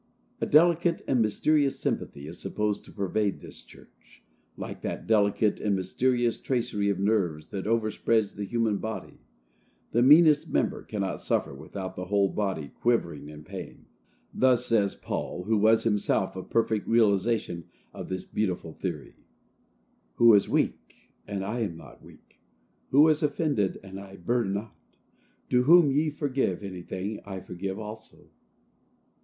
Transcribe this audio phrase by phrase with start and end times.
[0.39, 4.23] A delicate and mysterious sympathy is supposed to pervade this church,
[4.57, 9.19] like that delicate and mysterious tracery of nerves that overspreads the human body;
[9.91, 13.85] the meanest member cannot suffer without the whole body quivering in pain.
[14.33, 19.17] Thus says Paul, who was himself a perfect realization of this beautiful theory:
[20.15, 22.39] "Who is weak, and I am not weak?
[22.89, 24.75] Who is offended, and I burn not?"
[25.49, 28.25] "To whom ye forgive anything, I forgive also."